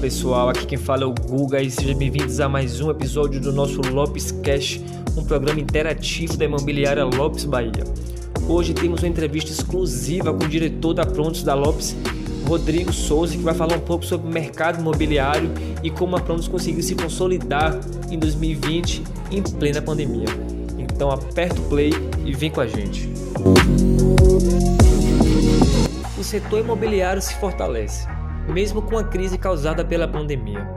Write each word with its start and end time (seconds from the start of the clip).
pessoal, 0.00 0.48
aqui 0.48 0.64
quem 0.64 0.78
fala 0.78 1.02
é 1.02 1.06
o 1.06 1.12
Guga 1.12 1.60
e 1.60 1.68
sejam 1.68 1.98
bem-vindos 1.98 2.38
a 2.38 2.48
mais 2.48 2.80
um 2.80 2.88
episódio 2.88 3.40
do 3.40 3.52
nosso 3.52 3.80
Lopes 3.80 4.30
Cash, 4.30 4.80
um 5.16 5.24
programa 5.24 5.58
interativo 5.58 6.36
da 6.36 6.44
imobiliária 6.44 7.04
Lopes 7.04 7.44
Bahia. 7.44 7.82
Hoje 8.48 8.72
temos 8.72 9.02
uma 9.02 9.08
entrevista 9.08 9.50
exclusiva 9.50 10.32
com 10.32 10.44
o 10.44 10.48
diretor 10.48 10.94
da 10.94 11.04
Prontos 11.04 11.42
da 11.42 11.52
Lopes, 11.52 11.96
Rodrigo 12.46 12.92
Souza, 12.92 13.36
que 13.36 13.42
vai 13.42 13.54
falar 13.54 13.74
um 13.74 13.80
pouco 13.80 14.04
sobre 14.04 14.28
o 14.28 14.30
mercado 14.30 14.78
imobiliário 14.78 15.50
e 15.82 15.90
como 15.90 16.14
a 16.14 16.20
Prontos 16.20 16.46
conseguiu 16.46 16.84
se 16.84 16.94
consolidar 16.94 17.80
em 18.12 18.18
2020 18.18 19.02
em 19.32 19.42
plena 19.42 19.82
pandemia. 19.82 20.28
Então 20.78 21.10
aperta 21.10 21.60
o 21.60 21.64
play 21.64 21.90
e 22.24 22.32
vem 22.32 22.52
com 22.52 22.60
a 22.60 22.68
gente. 22.68 23.10
O 26.16 26.22
setor 26.22 26.60
imobiliário 26.60 27.20
se 27.20 27.34
fortalece 27.34 28.13
mesmo 28.48 28.82
com 28.82 28.98
a 28.98 29.04
crise 29.04 29.38
causada 29.38 29.84
pela 29.84 30.08
pandemia. 30.08 30.68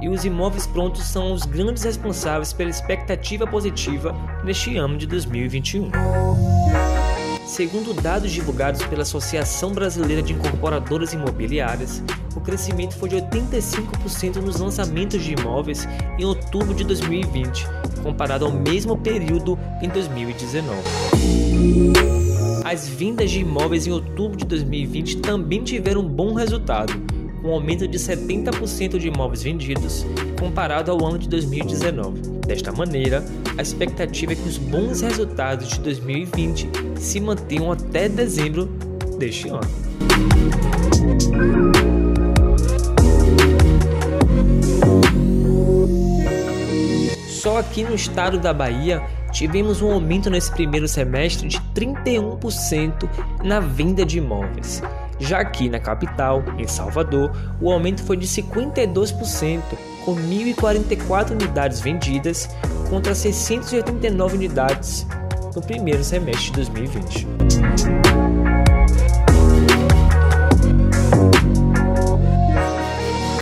E 0.00 0.08
os 0.08 0.24
imóveis 0.24 0.66
prontos 0.66 1.04
são 1.04 1.32
os 1.32 1.44
grandes 1.44 1.84
responsáveis 1.84 2.52
pela 2.52 2.70
expectativa 2.70 3.46
positiva 3.46 4.14
neste 4.44 4.76
ano 4.76 4.96
de 4.98 5.06
2021. 5.06 5.90
Segundo 7.46 7.94
dados 7.94 8.32
divulgados 8.32 8.84
pela 8.86 9.02
Associação 9.02 9.72
Brasileira 9.72 10.20
de 10.20 10.32
Incorporadoras 10.32 11.12
Imobiliárias, 11.12 12.02
o 12.34 12.40
crescimento 12.40 12.94
foi 12.96 13.10
de 13.10 13.16
85% 13.16 14.36
nos 14.36 14.58
lançamentos 14.58 15.22
de 15.22 15.34
imóveis 15.34 15.86
em 16.18 16.24
outubro 16.24 16.74
de 16.74 16.82
2020, 16.82 17.64
comparado 18.02 18.44
ao 18.44 18.50
mesmo 18.50 18.98
período 18.98 19.56
em 19.80 19.88
2019. 19.88 20.74
As 22.64 22.88
vendas 22.88 23.30
de 23.30 23.40
imóveis 23.40 23.86
em 23.86 23.92
outubro 23.92 24.36
de 24.36 24.46
2020 24.46 25.18
também 25.18 25.62
tiveram 25.62 26.00
um 26.00 26.08
bom 26.08 26.34
resultado, 26.34 26.92
um 27.44 27.52
aumento 27.52 27.86
de 27.86 27.98
70% 27.98 28.98
de 28.98 29.08
imóveis 29.08 29.42
vendidos 29.42 30.06
comparado 30.40 30.90
ao 30.90 31.04
ano 31.04 31.18
de 31.18 31.28
2019. 31.28 32.20
Desta 32.46 32.72
maneira, 32.72 33.22
a 33.58 33.62
expectativa 33.62 34.32
é 34.32 34.34
que 34.34 34.48
os 34.48 34.56
bons 34.56 35.02
resultados 35.02 35.68
de 35.68 35.80
2020 35.80 36.70
se 36.96 37.20
mantenham 37.20 37.70
até 37.70 38.08
dezembro 38.08 38.66
deste 39.18 39.48
ano. 39.48 39.60
Só 47.28 47.58
aqui 47.58 47.84
no 47.84 47.94
estado 47.94 48.38
da 48.38 48.54
Bahia 48.54 49.02
tivemos 49.30 49.82
um 49.82 49.92
aumento 49.92 50.30
nesse 50.30 50.50
primeiro 50.50 50.88
semestre 50.88 51.46
de 51.46 51.58
31% 51.74 53.08
na 53.42 53.60
venda 53.60 54.04
de 54.04 54.16
imóveis. 54.16 54.82
Já 55.26 55.38
aqui 55.38 55.70
na 55.70 55.80
capital, 55.80 56.44
em 56.58 56.66
Salvador, 56.68 57.34
o 57.58 57.72
aumento 57.72 58.02
foi 58.02 58.14
de 58.14 58.26
52%, 58.26 59.62
com 60.04 60.14
1.044 60.14 61.30
unidades 61.30 61.80
vendidas 61.80 62.46
contra 62.90 63.14
689 63.14 64.36
unidades 64.36 65.06
no 65.56 65.62
primeiro 65.62 66.04
semestre 66.04 66.50
de 66.50 66.52
2020. 66.52 67.26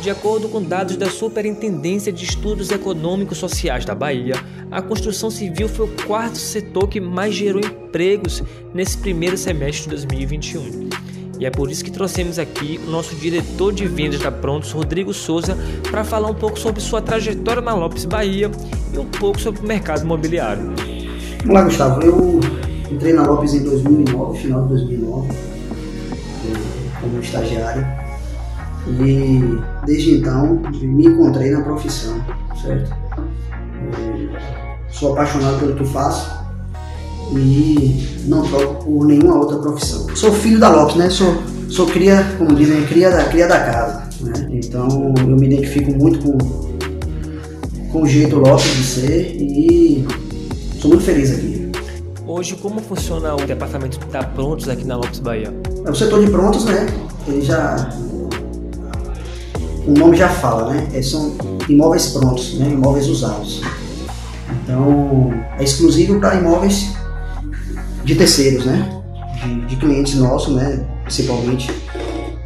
De 0.00 0.10
acordo 0.10 0.48
com 0.48 0.62
dados 0.62 0.96
da 0.96 1.10
Superintendência 1.10 2.12
de 2.12 2.24
Estudos 2.24 2.70
Econômicos 2.70 3.38
Sociais 3.38 3.84
da 3.84 3.96
Bahia, 3.96 4.36
a 4.70 4.80
construção 4.80 5.28
civil 5.28 5.68
foi 5.68 5.86
o 5.86 5.96
quarto 6.06 6.38
setor 6.38 6.88
que 6.88 7.00
mais 7.00 7.34
gerou 7.34 7.60
empregos 7.60 8.44
nesse 8.72 8.96
primeiro 8.98 9.36
semestre 9.36 9.84
de 9.84 9.88
2021. 9.90 11.03
E 11.44 11.46
é 11.46 11.50
por 11.50 11.70
isso 11.70 11.84
que 11.84 11.90
trouxemos 11.90 12.38
aqui 12.38 12.80
o 12.86 12.90
nosso 12.90 13.14
diretor 13.16 13.70
de 13.70 13.86
vendas 13.86 14.18
da 14.18 14.32
Prontos, 14.32 14.72
Rodrigo 14.72 15.12
Souza, 15.12 15.54
para 15.90 16.02
falar 16.02 16.30
um 16.30 16.34
pouco 16.34 16.58
sobre 16.58 16.80
sua 16.80 17.02
trajetória 17.02 17.60
na 17.60 17.74
Lopes 17.74 18.06
Bahia 18.06 18.50
e 18.94 18.98
um 18.98 19.04
pouco 19.04 19.38
sobre 19.38 19.60
o 19.60 19.66
mercado 19.66 20.04
imobiliário. 20.04 20.72
Vamos 21.40 21.54
lá, 21.54 21.64
Gustavo. 21.64 22.02
Eu 22.02 22.40
entrei 22.90 23.12
na 23.12 23.26
Lopes 23.26 23.52
em 23.52 23.62
2009, 23.62 24.38
final 24.38 24.62
de 24.62 24.68
2009, 24.68 25.28
como 27.02 27.20
estagiário. 27.20 27.86
E 28.88 29.60
desde 29.84 30.12
então 30.12 30.62
me 30.80 31.04
encontrei 31.04 31.50
na 31.50 31.60
profissão, 31.60 32.24
certo? 32.62 32.90
Sou 34.88 35.12
apaixonado 35.12 35.58
pelo 35.58 35.74
que 35.74 35.84
faço 35.84 36.43
e 37.32 38.24
não 38.26 38.42
troco 38.42 38.84
por 38.84 39.06
nenhuma 39.06 39.36
outra 39.36 39.58
profissão. 39.58 40.06
Sou 40.14 40.32
filho 40.32 40.58
da 40.58 40.70
Lopes, 40.70 40.96
né? 40.96 41.10
Sou, 41.10 41.42
sou 41.68 41.86
cria, 41.86 42.24
como 42.38 42.54
dizem, 42.54 42.84
cria 42.86 43.10
da, 43.10 43.24
cria 43.24 43.46
da 43.46 43.60
casa. 43.60 44.02
Né? 44.20 44.48
Então 44.50 45.14
eu 45.18 45.36
me 45.36 45.46
identifico 45.46 45.92
muito 45.92 46.20
com, 46.20 46.38
com 47.90 48.02
o 48.02 48.06
jeito 48.06 48.36
Lopes 48.36 48.70
de 48.76 48.84
ser 48.84 49.36
e 49.40 50.06
sou 50.80 50.90
muito 50.90 51.04
feliz 51.04 51.30
aqui. 51.30 51.64
Hoje, 52.26 52.56
como 52.56 52.80
funciona 52.80 53.34
o 53.34 53.46
departamento 53.46 53.98
da 54.06 54.22
Prontos 54.22 54.68
aqui 54.68 54.84
na 54.84 54.96
Lopes 54.96 55.20
Bahia? 55.20 55.54
É 55.84 55.90
o 55.90 55.94
setor 55.94 56.24
de 56.24 56.30
prontos, 56.30 56.64
né? 56.64 56.86
Ele 57.28 57.42
já. 57.42 57.90
O 59.86 59.92
nome 59.92 60.16
já 60.16 60.28
fala, 60.28 60.72
né? 60.72 60.88
É, 60.94 61.02
são 61.02 61.36
imóveis 61.68 62.08
prontos, 62.08 62.54
né? 62.58 62.70
imóveis 62.70 63.08
usados. 63.08 63.60
Então, 64.62 65.32
é 65.58 65.62
exclusivo 65.62 66.18
para 66.18 66.36
imóveis 66.36 66.94
de 68.04 68.14
terceiros, 68.14 68.64
né? 68.64 68.88
De, 69.42 69.66
de, 69.66 69.76
clientes 69.76 70.14
nossos, 70.16 70.54
né? 70.54 70.84
Principalmente 71.02 71.70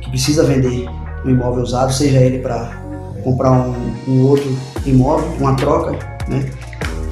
que 0.01 0.11
precisa 0.11 0.45
vender 0.45 0.89
um 1.25 1.31
imóvel 1.31 1.63
usado, 1.63 1.93
seja 1.93 2.19
ele 2.19 2.39
para 2.39 2.83
comprar 3.23 3.51
um, 3.53 3.75
um, 4.07 4.27
outro 4.27 4.57
imóvel, 4.87 5.29
uma 5.39 5.55
troca, 5.55 5.93
né? 6.29 6.49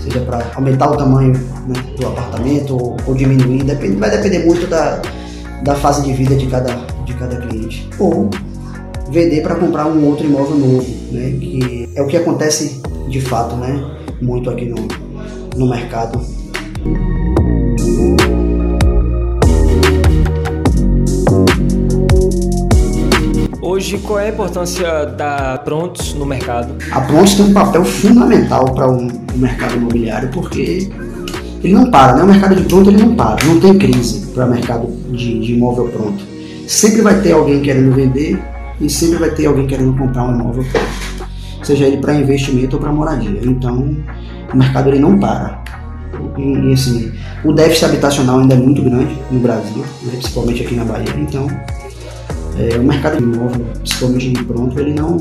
Seja 0.01 0.21
para 0.21 0.53
aumentar 0.55 0.91
o 0.91 0.97
tamanho 0.97 1.33
né, 1.33 1.75
do 1.99 2.07
apartamento 2.07 2.77
ou, 2.77 2.97
ou 3.07 3.15
diminuir, 3.15 3.65
depende, 3.65 3.97
vai 3.97 4.11
depender 4.11 4.45
muito 4.47 4.67
da, 4.69 5.03
da 5.65 5.75
fase 5.75 6.03
de 6.03 6.13
vida 6.13 6.37
de 6.37 6.47
cada, 6.47 6.73
de 7.05 7.13
cada 7.15 7.37
cliente. 7.37 7.89
Ou 7.99 8.31
vender 9.11 9.43
para 9.43 9.57
comprar 9.57 9.87
um 9.87 10.05
outro 10.07 10.25
imóvel 10.25 10.57
novo, 10.57 10.87
né? 11.11 11.31
Que 11.41 11.91
é 11.95 12.03
o 12.03 12.07
que 12.07 12.17
acontece 12.17 12.81
de 13.09 13.21
fato, 13.21 13.57
né? 13.57 13.97
Muito 14.23 14.49
aqui 14.49 14.67
no, 14.67 14.87
no 15.57 15.69
mercado. 15.69 16.21
Hoje, 23.87 23.99
qual 23.99 24.19
é 24.19 24.27
a 24.27 24.29
importância 24.31 25.07
da 25.07 25.59
Prontos 25.59 26.13
no 26.13 26.27
mercado? 26.27 26.75
A 26.91 27.01
Prontos 27.03 27.35
tem 27.35 27.45
um 27.45 27.53
papel 27.53 27.85
fundamental 27.85 28.65
para 28.75 28.91
o 28.91 28.97
um, 28.97 29.07
um 29.07 29.39
mercado 29.39 29.77
imobiliário, 29.77 30.29
porque 30.31 30.91
ele 31.63 31.73
não 31.73 31.89
para, 31.89 32.17
né? 32.17 32.25
O 32.25 32.27
mercado 32.27 32.57
de 32.57 32.65
pronto 32.65 32.91
ele 32.91 33.01
não 33.01 33.15
para, 33.15 33.45
não 33.45 33.61
tem 33.61 33.79
crise 33.79 34.27
para 34.33 34.45
o 34.45 34.51
mercado 34.51 34.89
de, 35.13 35.39
de 35.39 35.53
imóvel 35.53 35.87
pronto. 35.87 36.25
Sempre 36.67 37.01
vai 37.01 37.21
ter 37.21 37.31
alguém 37.31 37.63
querendo 37.63 37.95
vender 37.95 38.43
e 38.81 38.91
sempre 38.91 39.19
vai 39.19 39.31
ter 39.31 39.47
alguém 39.47 39.69
querendo 39.69 39.97
comprar 39.97 40.25
um 40.25 40.35
imóvel 40.35 40.65
pronto, 40.73 41.31
seja 41.63 41.87
ele 41.87 41.99
para 41.99 42.13
investimento 42.13 42.75
ou 42.75 42.83
para 42.83 42.91
moradia. 42.91 43.39
Então, 43.45 43.97
o 44.53 44.57
mercado 44.57 44.89
ele 44.89 44.99
não 44.99 45.17
para. 45.17 45.63
E, 46.37 46.43
e, 46.43 46.73
assim, 46.73 47.13
o 47.45 47.53
déficit 47.53 47.85
habitacional 47.85 48.41
ainda 48.41 48.55
é 48.55 48.59
muito 48.59 48.83
grande 48.83 49.17
no 49.31 49.39
Brasil, 49.39 49.85
né? 50.03 50.11
principalmente 50.11 50.65
aqui 50.65 50.75
na 50.75 50.85
Bahia. 50.85 51.15
Então, 51.17 51.47
é, 52.59 52.79
o 52.79 52.83
mercado 52.83 53.23
imóvel, 53.23 53.65
principalmente 53.75 54.33
de 54.33 54.45
pronto, 54.45 54.79
ele 54.81 54.95
não, 54.95 55.19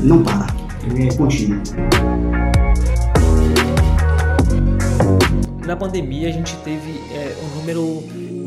não 0.00 0.22
para, 0.22 0.46
ele 0.90 1.08
é 1.08 1.14
contínuo. 1.14 1.60
Na 5.66 5.76
pandemia 5.76 6.28
a 6.28 6.32
gente 6.32 6.54
teve 6.58 7.00
é, 7.12 7.34
um 7.42 7.58
número 7.58 8.02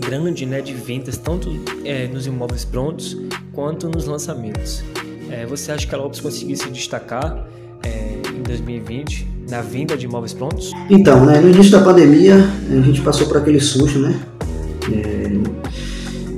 grande 0.08 0.46
né, 0.46 0.62
de 0.62 0.74
vendas, 0.74 1.18
tanto 1.18 1.50
é, 1.84 2.08
nos 2.08 2.28
imóveis 2.28 2.64
prontos 2.64 3.18
quanto 3.52 3.90
nos 3.90 4.06
lançamentos. 4.06 4.84
É, 5.30 5.46
você 5.46 5.72
acha 5.72 5.86
que 5.86 5.94
a 5.94 5.98
Lopes 5.98 6.20
conseguiu 6.20 6.56
se 6.56 6.70
destacar 6.70 7.46
é, 7.84 8.22
em 8.38 8.44
2020 8.44 9.28
na 9.50 9.62
venda 9.62 9.98
de 9.98 10.06
imóveis 10.06 10.34
prontos? 10.34 10.72
Então, 10.90 11.26
né, 11.26 11.40
no 11.40 11.50
início 11.50 11.72
da 11.72 11.82
pandemia 11.82 12.36
a 12.36 12.82
gente 12.82 13.02
passou 13.02 13.28
por 13.28 13.38
aquele 13.38 13.60
susto, 13.60 14.00
né? 14.00 14.18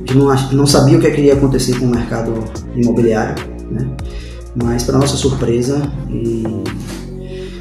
É, 0.09 0.13
não, 0.13 0.33
não 0.51 0.67
sabia 0.67 0.97
o 0.97 1.01
que, 1.01 1.07
é 1.07 1.11
que, 1.11 1.21
ia 1.21 1.33
acontecer 1.33 1.77
com 1.79 1.85
o 1.85 1.89
mercado 1.89 2.33
imobiliário, 2.75 3.35
né? 3.71 3.87
mas 4.55 4.83
para 4.83 4.97
nossa 4.97 5.15
surpresa, 5.15 5.81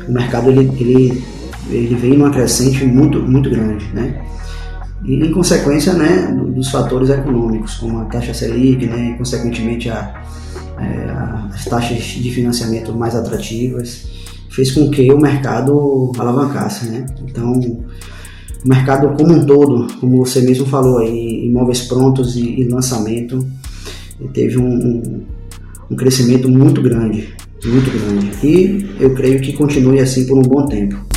o 0.08 0.12
mercado 0.12 0.50
ele, 0.50 0.70
ele, 0.80 1.24
ele 1.68 1.94
vem 1.94 2.16
numa 2.16 2.30
crescente 2.30 2.84
muito, 2.84 3.20
muito 3.20 3.50
grande. 3.50 3.86
Né? 3.92 4.24
E 5.04 5.14
em 5.14 5.32
consequência 5.32 5.92
né, 5.92 6.34
dos 6.54 6.70
fatores 6.70 7.10
econômicos, 7.10 7.74
como 7.74 8.00
a 8.00 8.04
taxa 8.06 8.34
Selic, 8.34 8.86
né, 8.86 9.12
e 9.12 9.18
consequentemente 9.18 9.88
a, 9.90 10.22
é, 10.78 11.54
as 11.54 11.64
taxas 11.66 11.98
de 11.98 12.30
financiamento 12.30 12.92
mais 12.94 13.14
atrativas, 13.14 14.08
fez 14.50 14.72
com 14.72 14.90
que 14.90 15.12
o 15.12 15.18
mercado 15.18 16.12
alavancasse. 16.18 16.86
Né? 16.86 17.06
Então, 17.22 17.84
o 18.64 18.68
mercado 18.68 19.16
como 19.16 19.32
um 19.32 19.46
todo, 19.46 19.86
como 20.00 20.24
você 20.24 20.40
mesmo 20.40 20.66
falou 20.66 20.98
aí, 20.98 21.46
imóveis 21.46 21.82
prontos 21.82 22.36
e, 22.36 22.60
e 22.60 22.68
lançamento, 22.68 23.46
teve 24.32 24.58
um, 24.58 24.68
um, 24.68 25.26
um, 25.90 25.96
crescimento 25.96 26.48
muito 26.48 26.82
grande. 26.82 27.28
muito 27.64 27.90
grande. 27.90 28.46
E 28.46 28.88
eu 29.00 29.14
creio 29.14 29.40
que 29.40 29.52
continue 29.52 30.00
assim 30.00 30.26
por 30.26 30.38
um 30.38 30.42
bom 30.42 30.66
tempo. 30.66 31.08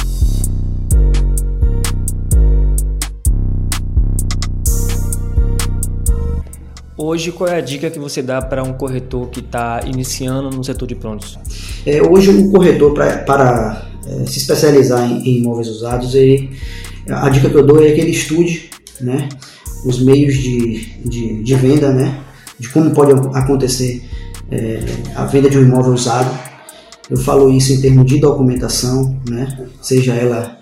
Hoje, 6.98 7.32
qual 7.32 7.50
é 7.50 7.58
a 7.58 7.62
dica 7.62 7.90
que 7.90 7.98
você 7.98 8.22
dá 8.22 8.40
para 8.42 8.64
um 8.64 8.74
corretor 8.74 9.28
que 9.30 9.40
está 9.40 9.82
iniciando 9.88 10.56
no 10.56 10.64
setor 10.64 10.88
de 10.88 10.94
prontos? 10.94 11.38
É, 11.84 12.00
hoje, 12.08 12.30
um 12.30 12.52
corretor 12.52 12.94
pra, 12.94 13.18
para 13.18 13.88
é, 14.06 14.26
se 14.28 14.38
especializar 14.38 15.10
em, 15.10 15.18
em, 15.28 15.38
imóveis 15.40 15.68
usados, 15.68 16.14
ele, 16.14 16.52
a 17.12 17.30
dica 17.30 17.50
que 17.50 17.56
eu 17.56 17.66
dou 17.66 17.84
é 17.84 17.92
que 17.92 18.02
ele 18.02 18.12
estude 18.12 18.70
né, 19.00 19.28
os 19.86 20.02
meios 20.02 20.36
de, 20.36 21.00
de, 21.04 21.44
de 21.44 21.56
venda, 21.56 21.92
né, 21.92 22.20
de 22.60 22.70
como 22.70 22.92
pode 22.92 23.12
acontecer 23.34 24.04
é, 24.50 24.80
a 25.16 25.26
venda 25.26 25.50
de 25.50 25.58
um 25.58 25.64
imóvel 25.64 25.94
usado. 25.94 26.30
Eu 27.10 27.18
falo 27.18 27.50
isso 27.50 27.74
em 27.74 27.82
termos 27.82 28.06
de 28.06 28.20
documentação, 28.20 29.20
né, 29.28 29.68
seja 29.82 30.14
ela 30.14 30.62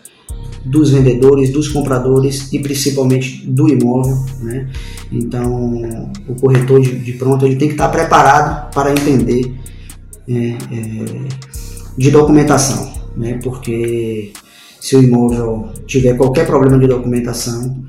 dos 0.65 0.89
vendedores, 0.89 1.51
dos 1.51 1.67
compradores 1.69 2.51
e 2.51 2.59
principalmente 2.59 3.45
do 3.47 3.69
imóvel. 3.69 4.17
Né? 4.41 4.69
Então, 5.11 6.11
o 6.27 6.35
corretor 6.35 6.81
de, 6.81 6.99
de 6.99 7.13
pronto 7.13 7.45
ele 7.45 7.55
tem 7.55 7.69
que 7.69 7.75
estar 7.75 7.89
preparado 7.89 8.71
para 8.73 8.91
entender 8.91 9.53
é, 10.27 10.33
é, 10.33 10.57
de 11.97 12.11
documentação, 12.11 12.91
né? 13.15 13.39
porque 13.43 14.33
se 14.79 14.95
o 14.95 15.03
imóvel 15.03 15.71
tiver 15.85 16.15
qualquer 16.15 16.45
problema 16.45 16.79
de 16.79 16.87
documentação, 16.87 17.83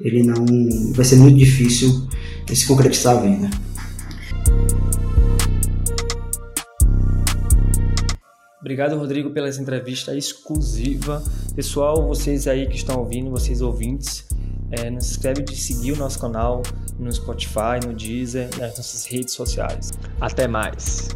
ele 0.00 0.22
não 0.22 0.44
vai 0.92 1.04
ser 1.04 1.16
muito 1.16 1.36
difícil 1.36 2.06
se 2.54 2.66
concretizar 2.66 3.16
a 3.16 3.20
venda. 3.20 3.50
Obrigado, 8.60 8.98
Rodrigo, 8.98 9.30
pela 9.30 9.48
essa 9.48 9.62
entrevista 9.62 10.16
exclusiva. 10.16 11.22
Pessoal, 11.54 12.06
vocês 12.06 12.48
aí 12.48 12.66
que 12.66 12.76
estão 12.76 12.98
ouvindo, 12.98 13.30
vocês 13.30 13.62
ouvintes, 13.62 14.24
é, 14.70 14.90
não 14.90 15.00
se 15.00 15.12
inscreve 15.12 15.42
de 15.42 15.56
seguir 15.56 15.92
o 15.92 15.96
nosso 15.96 16.18
canal 16.18 16.62
no 16.98 17.10
Spotify, 17.12 17.78
no 17.86 17.94
Deezer 17.94 18.48
nas 18.58 18.76
nossas 18.76 19.06
redes 19.06 19.34
sociais. 19.34 19.92
Até 20.20 20.48
mais! 20.48 21.08